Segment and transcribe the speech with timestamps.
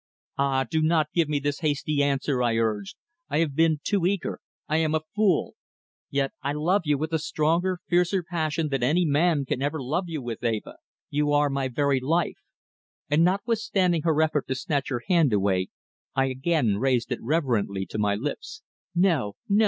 [0.39, 2.95] "Ah, do not give me this hasty answer," I urged.
[3.29, 5.53] "I have been too eager; I am a fool.
[6.09, 10.05] Yet I love you with a stronger, fiercer passion than any man can ever love
[10.07, 10.77] you with, Eva.
[11.11, 12.39] You are my very life,"
[13.11, 15.67] and notwithstanding her effort to snatch her hand away,
[16.15, 18.63] I again raised it reverently to my lips.
[18.95, 19.59] "No, no.